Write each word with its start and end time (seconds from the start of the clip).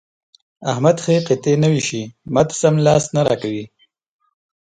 احمد 0.71 0.97
ښې 1.03 1.15
قطعې 1.27 1.55
نه 1.63 1.67
وېشي؛ 1.73 2.03
ما 2.33 2.41
ته 2.47 2.53
سم 2.61 2.75
لاس 2.85 3.03
نه 3.15 3.21
راکوي. 3.27 3.65